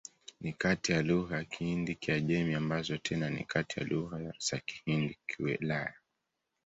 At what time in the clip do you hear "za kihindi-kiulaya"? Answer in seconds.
4.39-5.93